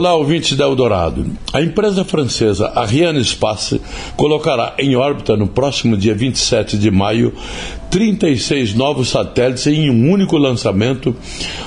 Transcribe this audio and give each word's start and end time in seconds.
Olá, 0.00 0.14
ouvintes 0.14 0.56
da 0.56 0.64
Eldorado. 0.64 1.26
A 1.52 1.60
empresa 1.60 2.02
francesa 2.06 2.72
Ariane 2.74 3.22
Space 3.22 3.78
colocará 4.16 4.72
em 4.78 4.96
órbita 4.96 5.36
no 5.36 5.46
próximo 5.46 5.94
dia 5.94 6.14
27 6.14 6.78
de 6.78 6.90
maio 6.90 7.34
36 7.90 8.72
novos 8.72 9.10
satélites 9.10 9.66
em 9.66 9.90
um 9.90 10.10
único 10.10 10.38
lançamento 10.38 11.14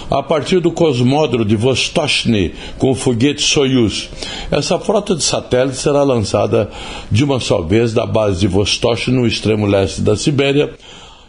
a 0.09 0.23
partir 0.23 0.59
do 0.59 0.71
cosmódromo 0.71 1.45
de 1.45 1.55
Vostochny 1.55 2.55
com 2.79 2.89
o 2.89 2.95
foguete 2.95 3.43
Soyuz. 3.43 4.09
Essa 4.49 4.79
frota 4.79 5.15
de 5.15 5.21
satélites 5.21 5.81
será 5.81 6.01
lançada 6.01 6.71
de 7.11 7.23
uma 7.23 7.39
só 7.39 7.61
vez 7.61 7.93
da 7.93 8.07
base 8.07 8.39
de 8.39 8.47
Vostochny 8.47 9.15
no 9.15 9.27
extremo 9.27 9.67
leste 9.67 10.01
da 10.01 10.17
Sibéria 10.17 10.73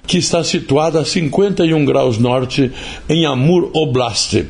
que 0.06 0.16
está 0.16 0.42
situada 0.42 1.00
a 1.00 1.04
51 1.04 1.84
graus 1.84 2.16
norte 2.16 2.72
em 3.10 3.26
Amur 3.26 3.70
Oblast. 3.74 4.46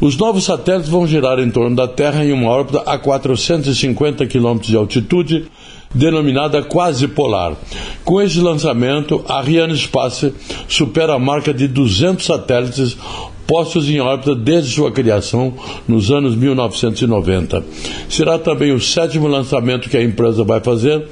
Os 0.00 0.16
novos 0.16 0.44
satélites 0.44 0.88
vão 0.88 1.08
girar 1.08 1.40
em 1.40 1.50
torno 1.50 1.74
da 1.74 1.88
Terra 1.88 2.24
em 2.24 2.32
uma 2.32 2.50
órbita 2.50 2.82
a 2.86 2.96
450 2.96 4.26
km 4.28 4.58
de 4.60 4.76
altitude, 4.76 5.46
denominada 5.92 6.62
quase 6.62 7.08
polar. 7.08 7.56
Com 8.04 8.22
este 8.22 8.38
lançamento, 8.40 9.24
a 9.28 9.38
Ariane 9.38 9.76
Space 9.76 10.32
supera 10.68 11.14
a 11.14 11.18
marca 11.18 11.52
de 11.52 11.66
200 11.66 12.24
satélites 12.24 12.96
postos 13.44 13.90
em 13.90 13.98
órbita 13.98 14.36
desde 14.36 14.70
sua 14.70 14.92
criação 14.92 15.54
nos 15.88 16.12
anos 16.12 16.36
1990. 16.36 17.64
Será 18.08 18.38
também 18.38 18.70
o 18.70 18.80
sétimo 18.80 19.26
lançamento 19.26 19.90
que 19.90 19.96
a 19.96 20.02
empresa 20.02 20.44
vai 20.44 20.60
fazer 20.60 21.08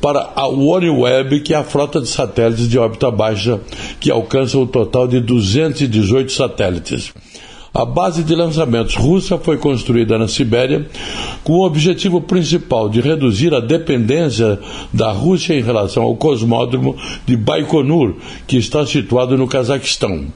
para 0.00 0.30
a 0.36 0.46
OneWeb, 0.46 1.40
que 1.40 1.52
é 1.52 1.56
a 1.56 1.64
frota 1.64 2.00
de 2.00 2.06
satélites 2.06 2.68
de 2.68 2.78
órbita 2.78 3.10
baixa, 3.10 3.60
que 3.98 4.08
alcança 4.08 4.56
o 4.56 4.66
total 4.66 5.08
de 5.08 5.20
218 5.20 6.30
satélites. 6.30 7.12
A 7.72 7.84
base 7.84 8.24
de 8.24 8.34
lançamentos 8.34 8.96
russa 8.96 9.38
foi 9.38 9.56
construída 9.56 10.18
na 10.18 10.26
Sibéria 10.26 10.88
com 11.44 11.52
o 11.52 11.64
objetivo 11.64 12.20
principal 12.20 12.88
de 12.88 13.00
reduzir 13.00 13.54
a 13.54 13.60
dependência 13.60 14.58
da 14.92 15.12
Rússia 15.12 15.54
em 15.54 15.62
relação 15.62 16.02
ao 16.02 16.16
cosmódromo 16.16 16.96
de 17.24 17.36
Baikonur, 17.36 18.16
que 18.46 18.56
está 18.56 18.84
situado 18.84 19.38
no 19.38 19.46
Cazaquistão. 19.46 20.26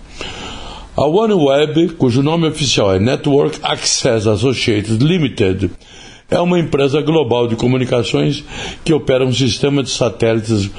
A 0.97 1.07
OneWeb, 1.07 1.95
cujo 1.95 2.23
nome 2.23 2.47
oficial 2.47 2.95
é 2.95 3.01
Network 3.01 3.59
Access 3.65 4.29
Associated 4.29 5.03
Limited, 5.03 5.73
é 6.31 6.39
uma 6.39 6.59
empresa 6.59 7.03
global 7.03 7.49
de 7.49 7.57
comunicações 7.57 8.45
que 8.85 8.95
opera 8.95 9.27
um 9.27 9.33
sistema 9.33 9.83
de 9.83 9.91
satélites 9.91 10.71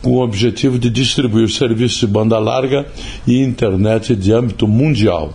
com 0.00 0.10
o 0.12 0.22
objetivo 0.22 0.78
de 0.78 0.88
distribuir 0.88 1.50
serviços 1.50 1.98
de 1.98 2.06
banda 2.06 2.38
larga 2.38 2.86
e 3.26 3.42
internet 3.42 4.14
de 4.14 4.32
âmbito 4.32 4.68
mundial. 4.68 5.34